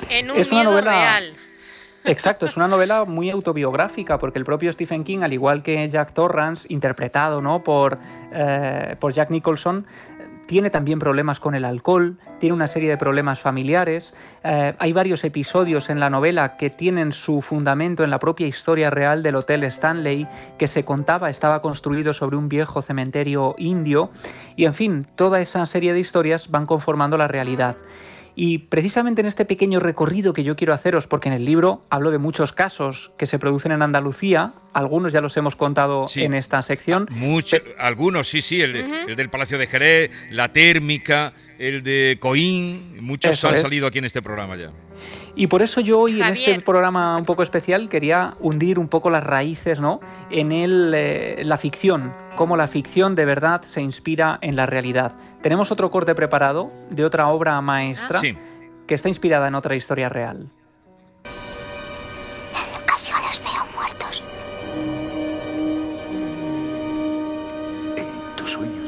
En 0.10 0.32
un 0.32 0.38
Es 0.38 0.52
una 0.52 0.62
miedo 0.62 0.72
novela- 0.74 0.92
real. 0.92 1.34
Exacto, 2.06 2.46
es 2.46 2.58
una 2.58 2.68
novela 2.68 3.06
muy 3.06 3.30
autobiográfica 3.30 4.18
porque 4.20 4.38
el 4.38 4.44
propio 4.44 4.70
Stephen 4.74 5.06
King, 5.06 5.20
al 5.20 5.32
igual 5.32 5.64
que 5.64 5.88
Jack 5.88 6.14
Torrance, 6.14 6.68
interpretado 6.70 7.42
¿no? 7.42 7.64
por, 7.64 7.98
eh, 8.34 8.98
por 9.00 9.14
Jack 9.14 9.30
Nicholson, 9.30 9.86
tiene 10.46 10.70
también 10.70 11.00
problemas 11.00 11.40
con 11.40 11.56
el 11.56 11.66
alcohol, 11.66 12.18
tiene 12.40 12.54
una 12.54 12.68
serie 12.68 12.90
de 12.90 12.98
problemas 12.98 13.40
familiares. 13.40 14.14
eh, 14.44 14.74
hay 14.78 14.94
varios 14.94 15.24
episodios 15.24 15.90
en 15.90 16.00
la 16.00 16.10
novela 16.10 16.58
que 16.58 16.70
tienen 16.70 17.12
su 17.12 17.42
fundamento 17.42 18.04
en 18.04 18.10
la 18.10 18.20
propia 18.20 18.48
historia 18.48 18.90
real 18.90 19.24
del 19.24 19.36
Hotel 19.36 19.64
Stanley 19.64 20.28
que 20.58 20.68
se 20.68 20.84
contaba 20.86 21.30
estaba 21.30 21.62
construido 21.62 22.14
sobre 22.14 22.38
un 22.38 22.50
viejo 22.50 22.82
cementerio 22.82 23.56
indio. 23.58 24.12
Y 24.56 24.66
en 24.66 24.74
fin, 24.74 25.08
toda 25.16 25.42
esa 25.42 25.66
serie 25.66 25.94
de 25.94 26.00
historias 26.00 26.50
van 26.50 26.66
conformando 26.66 27.18
la 27.18 27.28
realidad. 27.28 27.76
Y 28.36 28.58
precisamente 28.58 29.22
en 29.22 29.28
este 29.28 29.46
pequeño 29.46 29.80
recorrido 29.80 30.34
que 30.34 30.44
yo 30.44 30.56
quiero 30.56 30.74
haceros, 30.74 31.06
porque 31.08 31.30
en 31.30 31.34
el 31.36 31.46
libro 31.46 31.86
hablo 31.90 32.10
de 32.10 32.18
muchos 32.18 32.52
casos 32.52 33.12
que 33.18 33.26
se 33.28 33.38
producen 33.38 33.72
en 33.72 33.82
Andalucía, 33.84 34.54
algunos 34.74 35.14
ya 35.14 35.22
los 35.22 35.38
hemos 35.38 35.56
contado 35.56 36.08
Sí. 36.08 36.24
en 36.24 36.34
esta 36.34 36.62
sección, 36.64 37.08
Mucho, 37.12 37.58
algunos, 37.78 38.28
sí, 38.28 38.42
sí, 38.42 38.60
el, 38.62 38.74
de- 38.74 39.02
el 39.10 39.16
del 39.16 39.30
Palacio 39.30 39.58
de 39.60 39.68
Jerez, 39.68 40.10
la 40.32 40.52
térmica, 40.52 41.34
el 41.60 41.84
de 41.84 42.18
Coín, 42.20 42.98
muchos 43.02 43.34
Eso 43.34 43.50
han 43.50 43.56
es. 43.56 43.62
salido 43.62 43.86
aquí 43.86 44.00
en 44.00 44.06
este 44.06 44.22
programa 44.24 44.56
ya. 44.56 44.72
Y 45.36 45.48
por 45.48 45.62
eso 45.64 45.82
yo 45.82 46.00
hoy 46.00 46.22
en 46.22 46.28
este 46.28 46.60
programa 46.62 47.18
un 47.18 47.26
poco 47.26 47.42
especial 47.42 47.90
quería 47.90 48.36
hundir 48.40 48.78
un 48.78 48.88
poco 48.88 49.10
las 49.10 49.24
raíces 49.24 49.80
¿no? 49.80 50.00
en 50.30 50.52
el, 50.52 50.94
eh, 50.96 51.42
la 51.44 51.58
ficción, 51.58 52.14
cómo 52.36 52.56
la 52.56 52.68
ficción 52.68 53.16
de 53.16 53.26
verdad 53.26 53.64
se 53.64 53.82
inspira 53.82 54.38
en 54.42 54.56
la 54.56 54.68
realidad. 54.68 55.14
Tenemos 55.42 55.72
otro 55.72 55.90
corte 55.90 56.14
preparado 56.14 56.72
de 56.92 57.04
otra 57.04 57.30
obra 57.30 57.60
maestra 57.62 58.20
Sí. 58.20 58.38
que 58.86 58.94
está 58.94 59.10
inspirada 59.10 59.48
en 59.48 59.56
otra 59.56 59.76
historia 59.76 60.08
real. 60.08 60.50
En 62.54 62.82
ocasiones 62.84 63.42
veo 63.44 63.66
muertos. 63.74 64.24
En 67.98 68.48
sueños. 68.48 68.83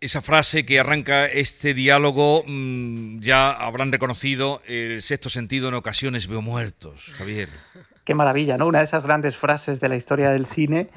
Esa 0.00 0.22
frase 0.22 0.64
que 0.64 0.80
arranca 0.80 1.26
este 1.26 1.74
diálogo, 1.74 2.42
mm, 2.46 3.20
ya 3.20 3.50
habrán 3.52 3.92
reconocido 3.92 4.62
el 4.66 5.02
sexto 5.02 5.28
sentido 5.28 5.68
en 5.68 5.74
ocasiones 5.74 6.26
veo 6.26 6.40
muertos, 6.40 7.10
Javier. 7.18 7.50
Qué 8.04 8.14
maravilla, 8.14 8.56
¿no? 8.56 8.66
Una 8.66 8.78
de 8.78 8.84
esas 8.84 9.02
grandes 9.02 9.36
frases 9.36 9.78
de 9.78 9.88
la 9.88 9.96
historia 9.96 10.30
del 10.30 10.46
cine 10.46 10.88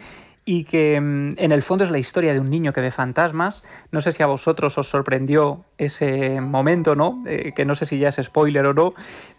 y 0.45 0.63
que 0.63 0.99
mm, 0.99 1.35
en 1.37 1.51
el 1.51 1.63
fondo 1.63 1.83
es 1.83 1.91
la 1.91 1.99
historia 1.99 2.33
de 2.33 2.39
un 2.39 2.49
niño 2.49 2.71
que 2.71 2.79
ve 2.79 2.91
fantasmas. 2.91 3.63
No 3.91 3.99
sé 3.99 4.13
si 4.13 4.23
a 4.23 4.27
vosotros 4.27 4.77
os 4.77 4.87
sorprendió 4.87 5.65
ese 5.77 6.39
momento, 6.39 6.95
¿no? 6.95 7.23
Eh, 7.27 7.51
que 7.53 7.65
no 7.65 7.75
sé 7.75 7.85
si 7.85 7.97
ya 7.97 8.09
es 8.09 8.19
spoiler 8.21 8.65
o 8.67 8.73
no, 8.73 8.93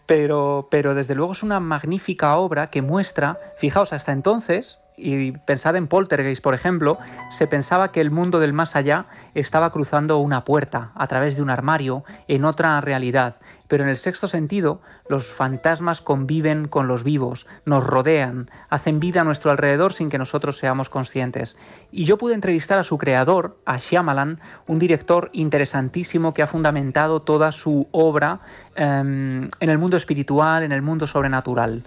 pero, 0.05 0.69
pero 0.71 0.95
desde 0.95 1.15
luego 1.15 1.33
es 1.33 1.43
una 1.43 1.59
magnífica 1.59 2.37
obra 2.37 2.69
que 2.69 2.83
muestra, 2.83 3.39
fijaos, 3.57 3.95
hasta 3.95 4.13
entonces 4.13 4.79
y 4.97 5.33
pensad 5.33 5.77
en 5.77 5.89
Poltergeist, 5.89 6.43
por 6.43 6.55
ejemplo, 6.55 6.99
se 7.31 7.47
pensaba 7.47 7.91
que 7.93 8.01
el 8.01 8.11
mundo 8.11 8.39
del 8.39 8.53
más 8.53 8.77
allá 8.77 9.07
estaba 9.35 9.71
cruzando 9.71 10.19
una 10.19 10.45
puerta 10.45 10.93
a 10.95 11.07
través 11.07 11.37
de 11.37 11.43
un 11.43 11.51
armario 11.51 12.05
en 12.29 12.45
otra 12.45 12.81
realidad. 12.81 13.37
Pero 13.67 13.85
en 13.85 13.91
el 13.91 13.97
sexto 13.97 14.29
sentido, 14.29 14.83
los 15.09 15.33
fantasmas 15.33 16.01
conviven 16.01 16.69
con 16.69 16.87
los 16.87 17.03
vivos, 17.03 17.47
nos 17.65 17.85
rodean, 17.85 18.51
hacen 18.69 19.01
vida 19.01 19.23
a 19.23 19.25
nuestro 19.25 19.51
alrededor 19.51 19.93
sin 19.93 20.11
que 20.11 20.19
nosotros 20.19 20.59
seamos 20.59 20.91
conscientes. 20.91 21.57
Y 21.91 22.05
yo 22.05 22.19
pude 22.19 22.35
entrevistar 22.35 22.79
a 22.79 22.83
su 22.83 22.99
creador, 22.99 23.59
a 23.65 23.79
Shyamalan, 23.79 24.41
un 24.67 24.79
director 24.79 25.31
interesantísimo 25.33 26.35
que 26.35 26.43
ha 26.43 26.47
fundamentado 26.47 27.23
toda 27.23 27.53
su 27.53 27.89
obra 27.91 28.41
em, 28.77 29.49
en 29.61 29.71
el 29.71 29.79
mundo 29.79 29.97
espiritual, 29.97 30.63
en 30.63 30.73
el 30.73 30.83
mundo 30.83 31.07
sobrenatural. 31.07 31.85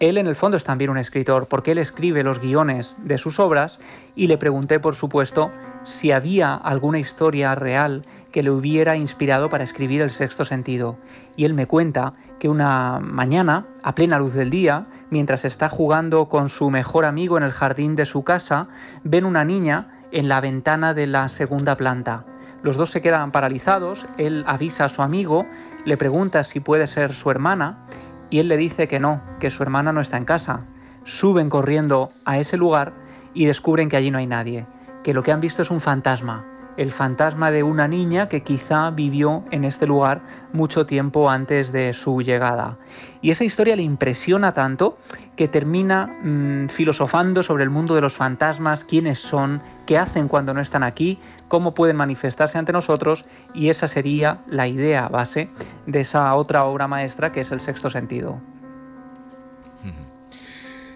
Él 0.00 0.18
en 0.18 0.26
el 0.26 0.34
fondo 0.34 0.56
es 0.56 0.64
también 0.64 0.90
un 0.90 0.98
escritor, 0.98 1.46
porque 1.46 1.72
él 1.72 1.78
escribe 1.78 2.24
los 2.24 2.40
guiones 2.40 2.96
de 2.98 3.16
sus 3.16 3.38
obras 3.38 3.78
y 4.16 4.26
le 4.26 4.38
pregunté, 4.38 4.80
por 4.80 4.96
supuesto, 4.96 5.52
si 5.84 6.10
había 6.10 6.54
alguna 6.54 6.98
historia 6.98 7.54
real 7.54 8.04
que 8.32 8.42
le 8.42 8.50
hubiera 8.50 8.96
inspirado 8.96 9.48
para 9.48 9.62
escribir 9.62 10.02
El 10.02 10.10
sexto 10.10 10.44
sentido. 10.44 10.96
Y 11.36 11.44
él 11.44 11.54
me 11.54 11.66
cuenta 11.66 12.14
que 12.40 12.48
una 12.48 12.98
mañana, 12.98 13.66
a 13.82 13.94
plena 13.94 14.18
luz 14.18 14.34
del 14.34 14.50
día, 14.50 14.86
mientras 15.10 15.44
está 15.44 15.68
jugando 15.68 16.28
con 16.28 16.48
su 16.48 16.70
mejor 16.70 17.04
amigo 17.04 17.36
en 17.36 17.44
el 17.44 17.52
jardín 17.52 17.94
de 17.94 18.06
su 18.06 18.24
casa, 18.24 18.68
ven 19.04 19.24
una 19.24 19.44
niña 19.44 20.00
en 20.10 20.28
la 20.28 20.40
ventana 20.40 20.94
de 20.94 21.06
la 21.06 21.28
segunda 21.28 21.76
planta. 21.76 22.24
Los 22.62 22.76
dos 22.76 22.90
se 22.90 23.02
quedan 23.02 23.30
paralizados, 23.30 24.06
él 24.16 24.42
avisa 24.46 24.86
a 24.86 24.88
su 24.88 25.02
amigo, 25.02 25.46
le 25.84 25.96
pregunta 25.96 26.42
si 26.44 26.60
puede 26.60 26.86
ser 26.86 27.12
su 27.12 27.30
hermana 27.30 27.84
y 28.34 28.40
él 28.40 28.48
le 28.48 28.56
dice 28.56 28.88
que 28.88 28.98
no, 28.98 29.22
que 29.38 29.48
su 29.48 29.62
hermana 29.62 29.92
no 29.92 30.00
está 30.00 30.16
en 30.16 30.24
casa. 30.24 30.64
Suben 31.04 31.48
corriendo 31.48 32.10
a 32.24 32.40
ese 32.40 32.56
lugar 32.56 32.92
y 33.32 33.46
descubren 33.46 33.88
que 33.88 33.96
allí 33.96 34.10
no 34.10 34.18
hay 34.18 34.26
nadie, 34.26 34.66
que 35.04 35.14
lo 35.14 35.22
que 35.22 35.30
han 35.30 35.40
visto 35.40 35.62
es 35.62 35.70
un 35.70 35.80
fantasma, 35.80 36.44
el 36.76 36.92
fantasma 36.92 37.50
de 37.50 37.62
una 37.62 37.88
niña 37.88 38.28
que 38.28 38.42
quizá 38.42 38.90
vivió 38.90 39.44
en 39.50 39.64
este 39.64 39.86
lugar 39.86 40.22
mucho 40.52 40.86
tiempo 40.86 41.30
antes 41.30 41.72
de 41.72 41.92
su 41.92 42.22
llegada. 42.22 42.78
Y 43.22 43.30
esa 43.30 43.44
historia 43.44 43.76
le 43.76 43.82
impresiona 43.82 44.52
tanto 44.52 44.98
que 45.36 45.48
termina 45.48 46.06
mm, 46.06 46.68
filosofando 46.68 47.42
sobre 47.42 47.64
el 47.64 47.70
mundo 47.70 47.94
de 47.94 48.00
los 48.00 48.16
fantasmas, 48.16 48.84
quiénes 48.84 49.18
son, 49.18 49.62
qué 49.86 49.98
hacen 49.98 50.28
cuando 50.28 50.54
no 50.54 50.60
están 50.60 50.82
aquí, 50.82 51.18
cómo 51.48 51.74
pueden 51.74 51.96
manifestarse 51.96 52.58
ante 52.58 52.72
nosotros, 52.72 53.24
y 53.54 53.68
esa 53.68 53.88
sería 53.88 54.42
la 54.46 54.68
idea 54.68 55.08
base 55.08 55.50
de 55.86 56.00
esa 56.00 56.34
otra 56.34 56.64
obra 56.64 56.88
maestra 56.88 57.32
que 57.32 57.40
es 57.40 57.50
el 57.52 57.60
sexto 57.60 57.90
sentido 57.90 58.40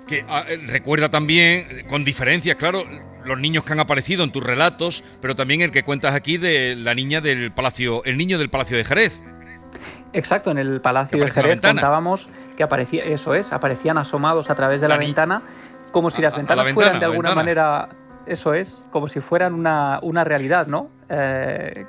que 0.08 0.24
ah, 0.28 0.44
eh, 0.48 0.58
recuerda 0.66 1.08
también, 1.08 1.84
con 1.88 2.04
diferencias, 2.04 2.56
claro, 2.56 2.84
los 3.24 3.38
niños 3.38 3.62
que 3.62 3.72
han 3.72 3.80
aparecido 3.80 4.24
en 4.24 4.32
tus 4.32 4.42
relatos, 4.42 5.04
pero 5.20 5.36
también 5.36 5.60
el 5.60 5.70
que 5.70 5.84
cuentas 5.84 6.14
aquí 6.14 6.38
de 6.38 6.74
la 6.74 6.94
niña 6.94 7.20
del 7.20 7.52
Palacio, 7.52 8.02
el 8.04 8.16
niño 8.16 8.38
del 8.38 8.50
Palacio 8.50 8.76
de 8.76 8.84
Jerez. 8.84 9.22
Exacto, 10.12 10.50
en 10.50 10.58
el 10.58 10.80
Palacio 10.80 11.22
de 11.22 11.30
Jerez 11.30 11.60
contábamos 11.60 12.28
que 12.56 12.62
aparecía, 12.62 13.04
eso 13.04 13.34
es, 13.34 13.52
aparecían 13.52 13.98
asomados 13.98 14.50
a 14.50 14.54
través 14.54 14.80
de 14.80 14.88
la, 14.88 14.96
ventana, 14.96 15.42
como 15.92 16.10
si 16.10 16.22
las 16.22 16.34
ventanas 16.34 16.70
fueran 16.70 16.98
de 16.98 17.04
alguna 17.04 17.34
manera, 17.34 17.88
eso 18.28 18.54
es, 18.54 18.84
como 18.90 19.08
si 19.08 19.20
fueran 19.20 19.54
una, 19.54 19.98
una 20.02 20.24
realidad, 20.24 20.66
¿no? 20.66 20.90
Eh, 21.08 21.86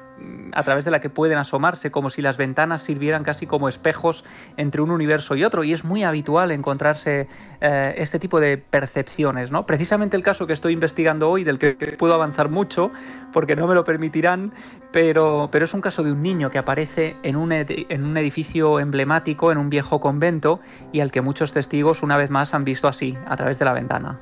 a 0.54 0.64
través 0.64 0.86
de 0.86 0.92
la 0.92 1.00
que 1.00 1.10
pueden 1.10 1.38
asomarse, 1.38 1.92
como 1.92 2.10
si 2.10 2.22
las 2.22 2.38
ventanas 2.38 2.82
sirvieran 2.82 3.24
casi 3.24 3.46
como 3.46 3.70
espejos 3.70 4.24
entre 4.58 4.82
un 4.82 4.92
universo 4.92 5.36
y 5.36 5.44
otro. 5.44 5.64
Y 5.64 5.74
es 5.74 5.84
muy 5.84 6.04
habitual 6.04 6.52
encontrarse 6.52 7.28
eh, 7.62 7.94
este 7.98 8.20
tipo 8.20 8.40
de 8.40 8.58
percepciones. 8.58 9.52
¿no? 9.52 9.66
Precisamente 9.66 10.18
el 10.18 10.24
caso 10.24 10.48
que 10.48 10.54
estoy 10.54 10.74
investigando 10.74 11.30
hoy, 11.30 11.44
del 11.44 11.60
que 11.60 11.74
puedo 11.98 12.14
avanzar 12.14 12.50
mucho, 12.50 12.92
porque 13.32 13.56
no 13.56 13.68
me 13.68 13.76
lo 13.76 13.84
permitirán, 13.84 14.54
pero, 14.92 15.50
pero 15.52 15.66
es 15.66 15.74
un 15.74 15.82
caso 15.82 16.04
de 16.04 16.12
un 16.12 16.22
niño 16.22 16.50
que 16.50 16.58
aparece 16.58 17.18
en 17.24 17.36
un, 17.36 17.52
en 17.52 18.04
un 18.04 18.18
edificio 18.18 18.80
emblemático, 18.80 19.52
en 19.52 19.58
un 19.58 19.70
viejo 19.70 20.00
convento, 20.00 20.60
y 20.92 21.02
al 21.02 21.12
que 21.12 21.22
muchos 21.22 21.54
testigos 21.54 22.04
una 22.04 22.18
vez 22.18 22.30
más 22.30 22.54
han 22.54 22.64
visto 22.64 22.88
así, 22.88 23.18
a 23.28 23.36
través 23.36 23.60
de 23.60 23.66
la 23.66 23.74
ventana. 23.74 24.20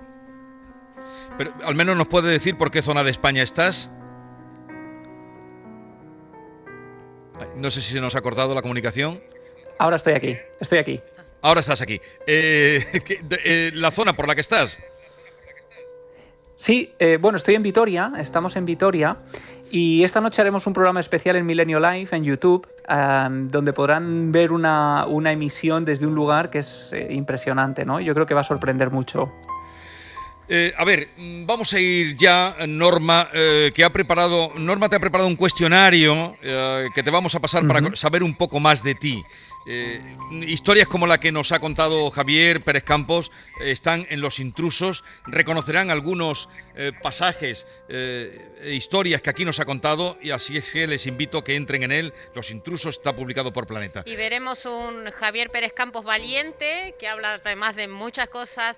Pero 1.38 1.54
al 1.66 1.76
menos 1.76 1.96
nos 1.96 2.08
puede 2.08 2.32
decir 2.32 2.58
por 2.58 2.72
qué 2.72 2.82
zona 2.82 3.04
de 3.04 3.12
España 3.12 3.44
estás. 3.44 3.92
No 7.56 7.72
sé 7.72 7.82
si 7.82 7.94
se 7.94 8.02
nos 8.02 8.16
ha 8.16 8.22
cortado 8.22 8.54
la 8.56 8.62
comunicación. 8.62 9.22
Ahora 9.80 9.96
estoy 9.96 10.14
aquí, 10.14 10.38
estoy 10.60 10.80
aquí. 10.80 11.02
Ahora 11.42 11.60
estás 11.60 11.82
aquí. 11.82 12.02
Eh, 12.26 12.84
eh, 13.44 13.72
¿La 13.74 13.92
zona 13.92 14.16
por 14.16 14.28
la 14.28 14.36
que 14.36 14.42
estás? 14.42 14.80
Sí, 16.56 16.94
eh, 16.98 17.18
bueno, 17.20 17.38
estoy 17.38 17.54
en 17.54 17.62
Vitoria, 17.62 18.12
estamos 18.18 18.56
en 18.56 18.66
Vitoria 18.66 19.18
y 19.70 20.04
esta 20.04 20.22
noche 20.22 20.42
haremos 20.42 20.66
un 20.66 20.74
programa 20.74 21.00
especial 21.00 21.36
en 21.36 21.46
Milenio 21.46 21.80
Live 21.80 22.10
en 22.14 22.24
YouTube, 22.24 22.68
donde 22.88 23.74
podrán 23.74 24.32
ver 24.32 24.52
una, 24.52 25.06
una, 25.06 25.32
emisión 25.32 25.86
desde 25.86 26.08
un 26.08 26.16
lugar 26.16 26.50
que 26.50 26.60
es 26.60 26.92
impresionante, 27.10 27.86
¿no? 27.86 28.00
Yo 28.00 28.14
creo 28.16 28.26
que 28.26 28.34
va 28.34 28.42
a 28.42 28.46
sorprender 28.46 28.90
mucho. 28.90 29.32
Eh, 30.50 30.74
a 30.78 30.86
ver, 30.86 31.10
mm, 31.18 31.46
vamos 31.46 31.74
a 31.74 31.80
ir 31.80 32.16
ya, 32.16 32.56
Norma, 32.68 33.30
eh, 33.34 33.72
que 33.76 33.84
ha 33.84 33.92
preparado, 33.92 34.54
Norma 34.56 34.88
te 34.88 34.96
ha 34.96 35.00
preparado 35.00 35.28
un 35.28 35.36
cuestionario 35.36 36.38
eh, 36.42 36.88
que 36.96 37.04
te 37.04 37.12
vamos 37.12 37.36
a 37.36 37.40
pasar 37.40 37.68
para 37.68 37.96
saber 37.96 38.24
un 38.24 38.34
poco 38.34 38.60
más 38.60 38.82
de 38.82 38.96
ti. 38.96 39.24
Eh, 39.70 40.02
historias 40.48 40.88
como 40.88 41.08
la 41.08 41.20
que 41.20 41.34
nos 41.34 41.52
ha 41.52 41.60
contado 41.60 42.10
Javier 42.10 42.62
Pérez 42.62 42.84
Campos 42.84 43.32
están 43.60 44.08
en 44.10 44.22
Los 44.22 44.40
Intrusos. 44.40 45.04
Reconocerán 45.26 45.92
algunos 45.92 46.48
eh, 46.76 46.94
pasajes, 47.02 47.68
e 47.90 48.74
historias 48.74 49.22
que 49.22 49.30
aquí 49.30 49.44
nos 49.44 49.60
ha 49.60 49.66
contado 49.66 50.18
y 50.22 50.32
así 50.32 50.58
es 50.58 50.72
que 50.72 50.88
les 50.88 51.06
invito 51.06 51.40
a 51.40 51.44
que 51.44 51.56
entren 51.56 51.84
en 51.84 51.92
él. 51.92 52.14
Los 52.34 52.50
Intrusos 52.50 52.96
está 52.96 53.14
publicado 53.14 53.52
por 53.52 53.68
Planeta. 53.68 54.04
Y 54.06 54.16
veremos 54.16 54.66
un 54.66 55.12
Javier 55.12 55.50
Pérez 55.50 55.74
Campos 55.74 56.06
valiente 56.06 56.96
que 56.98 57.08
habla 57.08 57.34
además 57.34 57.76
de 57.76 57.90
muchas 57.90 58.30
cosas 58.30 58.78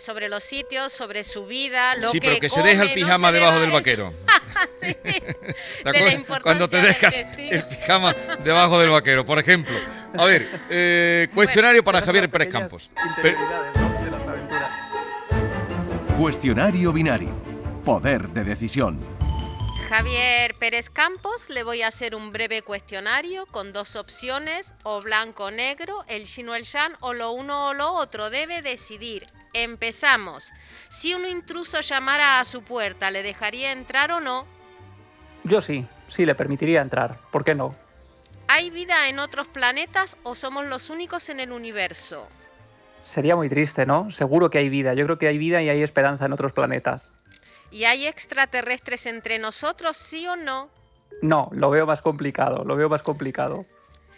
sobre 0.00 0.28
los 0.28 0.42
sitios, 0.42 0.92
sobre 0.92 1.24
su 1.24 1.46
vida, 1.46 1.94
lo 1.96 2.10
sí, 2.10 2.20
que 2.20 2.28
pero 2.28 2.40
que 2.40 2.48
se 2.48 2.62
deja 2.62 2.84
el 2.84 2.94
pijama 2.94 3.30
debajo 3.30 3.60
del 3.60 3.70
vaquero. 3.70 4.14
sí, 4.80 4.96
Cuando 6.42 6.68
te 6.68 6.80
dejas 6.80 7.14
el 7.38 7.64
pijama 7.64 8.14
debajo 8.42 8.78
del 8.78 8.90
vaquero, 8.90 9.26
por 9.26 9.38
ejemplo. 9.38 9.78
A 10.16 10.24
ver, 10.24 10.60
eh, 10.70 11.28
cuestionario 11.34 11.82
para 11.84 12.00
Javier 12.02 12.30
Pérez 12.30 12.48
Campos. 12.50 12.90
Cuestionario 16.18 16.92
binario. 16.92 17.30
Poder 17.84 18.28
de 18.28 18.44
decisión. 18.44 18.98
Javier 19.88 20.54
Pérez 20.54 20.90
Campos, 20.90 21.48
le 21.48 21.62
voy 21.62 21.80
a 21.80 21.88
hacer 21.88 22.14
un 22.14 22.30
breve 22.30 22.60
cuestionario 22.60 23.46
con 23.46 23.72
dos 23.72 23.96
opciones, 23.96 24.74
o 24.82 25.00
blanco 25.00 25.44
o 25.44 25.50
negro, 25.50 26.04
el 26.08 26.26
chino 26.26 26.52
o 26.52 26.54
el 26.56 26.64
shan, 26.64 26.92
o 27.00 27.14
lo 27.14 27.32
uno 27.32 27.68
o 27.68 27.74
lo 27.74 27.92
otro. 27.92 28.28
Debe 28.28 28.60
decidir. 28.60 29.28
Empezamos. 29.54 30.52
Si 30.90 31.14
un 31.14 31.24
intruso 31.24 31.80
llamara 31.80 32.38
a 32.38 32.44
su 32.44 32.62
puerta, 32.62 33.10
¿le 33.10 33.22
dejaría 33.22 33.72
entrar 33.72 34.12
o 34.12 34.20
no? 34.20 34.46
Yo 35.44 35.62
sí, 35.62 35.86
sí, 36.08 36.26
le 36.26 36.34
permitiría 36.34 36.82
entrar. 36.82 37.18
¿Por 37.30 37.44
qué 37.44 37.54
no? 37.54 37.74
¿Hay 38.50 38.70
vida 38.70 39.10
en 39.10 39.18
otros 39.18 39.46
planetas 39.46 40.16
o 40.22 40.34
somos 40.34 40.66
los 40.66 40.88
únicos 40.88 41.28
en 41.28 41.38
el 41.38 41.52
universo? 41.52 42.26
Sería 43.02 43.36
muy 43.36 43.50
triste, 43.50 43.84
¿no? 43.84 44.10
Seguro 44.10 44.48
que 44.48 44.56
hay 44.56 44.70
vida. 44.70 44.94
Yo 44.94 45.04
creo 45.04 45.18
que 45.18 45.28
hay 45.28 45.36
vida 45.36 45.60
y 45.60 45.68
hay 45.68 45.82
esperanza 45.82 46.24
en 46.24 46.32
otros 46.32 46.52
planetas. 46.52 47.10
¿Y 47.70 47.84
hay 47.84 48.06
extraterrestres 48.06 49.04
entre 49.04 49.38
nosotros, 49.38 49.98
sí 49.98 50.26
o 50.26 50.34
no? 50.34 50.70
No, 51.20 51.50
lo 51.52 51.68
veo 51.68 51.84
más 51.84 52.00
complicado, 52.00 52.64
lo 52.64 52.74
veo 52.74 52.88
más 52.88 53.02
complicado. 53.02 53.66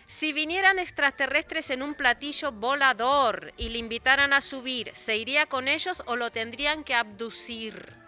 Si 0.06 0.32
vinieran 0.32 0.78
extraterrestres 0.78 1.70
en 1.70 1.82
un 1.82 1.94
platillo 1.94 2.52
volador 2.52 3.52
y 3.56 3.70
le 3.70 3.78
invitaran 3.78 4.32
a 4.32 4.40
subir, 4.40 4.92
¿se 4.94 5.16
iría 5.16 5.46
con 5.46 5.66
ellos 5.66 6.04
o 6.06 6.14
lo 6.14 6.30
tendrían 6.30 6.84
que 6.84 6.94
abducir? 6.94 8.00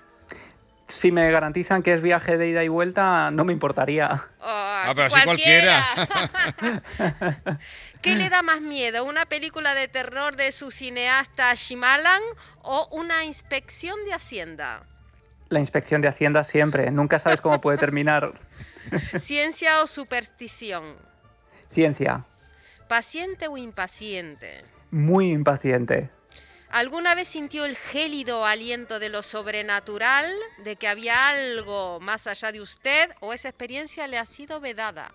si 0.93 1.11
me 1.11 1.31
garantizan 1.31 1.83
que 1.83 1.93
es 1.95 2.03
viaje 2.03 2.37
de 2.37 2.49
ida 2.49 2.63
y 2.63 2.69
vuelta, 2.69 3.31
no 3.31 3.45
me 3.45 3.53
importaría. 3.53 4.25
Ah, 4.85 4.93
pero 4.95 5.11
si 5.11 5.25
cualquiera. 5.25 5.85
¿Qué 8.03 8.17
le 8.17 8.29
da 8.29 8.43
más 8.43 8.61
miedo? 8.61 9.05
¿Una 9.05 9.27
película 9.27 9.75
de 9.75 9.89
terror 9.89 10.37
de 10.37 10.53
su 10.53 10.71
cineasta 10.71 11.55
Shimalan 11.55 12.23
o 12.63 12.89
una 12.93 13.25
inspección 13.25 14.05
de 14.05 14.15
Hacienda? 14.15 14.87
La 15.49 15.61
inspección 15.61 16.01
de 16.01 16.09
Hacienda 16.09 16.45
siempre. 16.45 16.91
Nunca 16.91 17.19
sabes 17.19 17.41
cómo 17.41 17.61
puede 17.61 17.79
terminar. 17.79 18.33
Ciencia 19.21 19.83
o 19.83 19.87
superstición. 19.87 20.97
Ciencia. 21.69 22.25
Paciente 22.89 23.49
o 23.49 23.57
impaciente. 23.57 24.65
Muy 24.91 25.31
impaciente. 25.31 26.11
¿Alguna 26.73 27.15
vez 27.15 27.29
sintió 27.29 27.67
el 27.67 27.77
gélido 27.77 28.47
aliento 28.47 28.99
de 28.99 29.11
lo 29.11 29.21
sobrenatural, 29.21 30.33
de 30.65 30.77
que 30.77 30.89
había 30.89 31.29
algo 31.29 32.01
más 32.01 32.27
allá 32.27 32.51
de 32.51 32.63
usted, 32.63 33.11
o 33.21 33.35
esa 33.35 33.51
experiencia 33.51 34.07
le 34.07 34.17
ha 34.17 34.25
sido 34.25 34.59
vedada? 34.59 35.13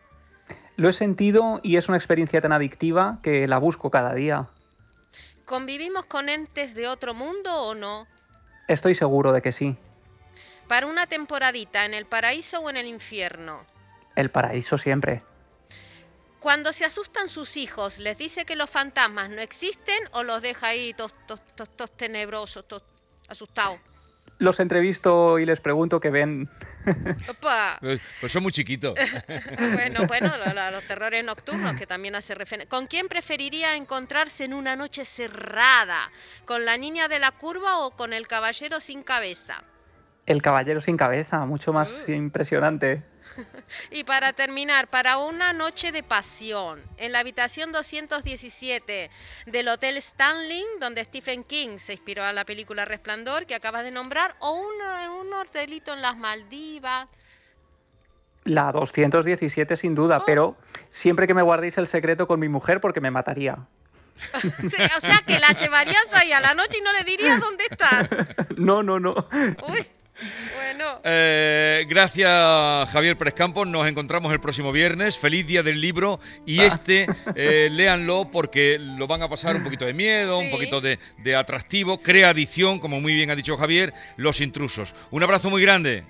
Lo 0.75 0.87
he 0.87 0.93
sentido 0.93 1.59
y 1.63 1.77
es 1.77 1.89
una 1.89 1.97
experiencia 1.97 2.41
tan 2.41 2.51
adictiva 2.51 3.17
que 3.23 3.47
la 3.47 3.57
busco 3.57 3.89
cada 3.89 4.13
día. 4.13 4.49
¿Convivimos 5.45 6.05
con 6.05 6.29
entes 6.29 6.75
de 6.75 6.87
otro 6.87 7.15
mundo 7.15 7.51
o 7.63 7.73
no? 7.73 8.05
Estoy 8.67 8.93
seguro 8.93 9.33
de 9.33 9.41
que 9.41 9.51
sí. 9.51 9.75
Para 10.67 10.85
una 10.85 11.07
temporadita, 11.07 11.85
¿en 11.85 11.95
el 11.95 12.05
paraíso 12.05 12.59
o 12.59 12.69
en 12.69 12.77
el 12.77 12.85
infierno? 12.85 13.65
El 14.15 14.29
paraíso 14.29 14.77
siempre. 14.77 15.23
Cuando 16.47 16.71
se 16.71 16.85
asustan 16.85 17.27
sus 17.27 17.57
hijos, 17.57 17.97
¿les 17.97 18.17
dice 18.17 18.45
que 18.45 18.55
los 18.55 18.69
fantasmas 18.69 19.29
no 19.29 19.41
existen 19.41 19.97
o 20.13 20.23
los 20.23 20.41
deja 20.41 20.67
ahí 20.67 20.93
todos 20.93 21.13
tos, 21.27 21.41
tos, 21.57 21.67
tos 21.75 21.91
tenebrosos, 21.97 22.63
asustados? 23.27 23.81
Los 24.39 24.57
entrevisto 24.61 25.39
y 25.39 25.45
les 25.45 25.59
pregunto 25.59 25.99
qué 25.99 26.09
ven. 26.09 26.49
Opa. 27.29 27.77
Pues, 27.81 27.99
pues 28.21 28.31
son 28.31 28.43
muy 28.43 28.53
chiquitos. 28.53 28.93
bueno, 29.73 30.07
bueno, 30.07 30.31
lo- 30.37 30.53
lo- 30.53 30.71
los 30.71 30.87
terrores 30.87 31.21
nocturnos 31.25 31.73
que 31.73 31.85
también 31.85 32.15
hace 32.15 32.33
referencia. 32.33 32.69
¿Con 32.69 32.87
quién 32.87 33.09
preferiría 33.09 33.75
encontrarse 33.75 34.45
en 34.45 34.53
una 34.53 34.77
noche 34.77 35.03
cerrada? 35.03 36.09
¿Con 36.45 36.63
la 36.63 36.77
niña 36.77 37.09
de 37.09 37.19
la 37.19 37.31
curva 37.31 37.79
o 37.79 37.91
con 37.91 38.13
el 38.13 38.25
caballero 38.25 38.79
sin 38.79 39.03
cabeza? 39.03 39.63
El 40.25 40.41
caballero 40.41 40.79
sin 40.79 40.95
cabeza, 40.95 41.39
mucho 41.45 41.73
más 41.73 42.07
impresionante. 42.07 43.03
Y 43.91 44.03
para 44.03 44.33
terminar, 44.33 44.87
para 44.87 45.17
una 45.17 45.53
noche 45.53 45.91
de 45.91 46.03
pasión, 46.03 46.81
en 46.97 47.11
la 47.11 47.19
habitación 47.19 47.71
217 47.71 49.09
del 49.45 49.67
Hotel 49.67 49.97
Stanley, 49.97 50.63
donde 50.79 51.03
Stephen 51.05 51.43
King 51.43 51.79
se 51.79 51.93
inspiró 51.93 52.23
a 52.23 52.33
la 52.33 52.45
película 52.45 52.85
Resplandor 52.85 53.45
que 53.45 53.55
acabas 53.55 53.83
de 53.83 53.91
nombrar, 53.91 54.35
o 54.39 54.51
un, 54.51 55.27
un 55.27 55.33
hotelito 55.33 55.93
en 55.93 56.01
las 56.01 56.17
Maldivas. 56.17 57.07
La 58.43 58.71
217 58.71 59.75
sin 59.75 59.93
duda, 59.93 60.23
pero 60.25 60.55
siempre 60.89 61.27
que 61.27 61.33
me 61.33 61.41
guardéis 61.41 61.77
el 61.77 61.87
secreto 61.87 62.27
con 62.27 62.39
mi 62.39 62.47
mujer 62.47 62.79
porque 62.79 63.01
me 63.01 63.11
mataría. 63.11 63.57
Sí, 64.69 64.83
o 64.97 65.01
sea, 65.01 65.21
que 65.25 65.39
la 65.39 65.51
llevarías 65.51 66.07
ahí 66.11 66.31
a 66.31 66.39
la 66.39 66.53
noche 66.53 66.79
y 66.79 66.81
no 66.81 66.91
le 66.91 67.03
dirías 67.03 67.39
dónde 67.39 67.65
estás. 67.69 68.07
No, 68.57 68.81
no, 68.81 68.99
no. 68.99 69.13
Uy, 69.69 69.87
bueno. 70.55 70.99
Eh, 71.03 71.85
gracias, 71.87 72.89
Javier 72.89 73.17
Pérez 73.17 73.33
Campos. 73.33 73.67
Nos 73.67 73.87
encontramos 73.87 74.31
el 74.33 74.39
próximo 74.39 74.71
viernes. 74.71 75.17
Feliz 75.17 75.45
día 75.45 75.63
del 75.63 75.79
libro. 75.79 76.19
Y 76.45 76.61
este, 76.61 77.07
eh, 77.35 77.69
léanlo 77.71 78.29
porque 78.31 78.77
lo 78.79 79.07
van 79.07 79.21
a 79.21 79.29
pasar 79.29 79.55
un 79.55 79.63
poquito 79.63 79.85
de 79.85 79.93
miedo, 79.93 80.39
un 80.39 80.49
poquito 80.49 80.81
de, 80.81 80.99
de 81.17 81.35
atractivo. 81.35 81.97
Crea 81.99 82.29
adicción, 82.29 82.79
como 82.79 82.99
muy 82.99 83.13
bien 83.13 83.31
ha 83.31 83.35
dicho 83.35 83.57
Javier, 83.57 83.93
Los 84.15 84.41
intrusos. 84.41 84.93
Un 85.11 85.23
abrazo 85.23 85.49
muy 85.49 85.61
grande. 85.61 86.03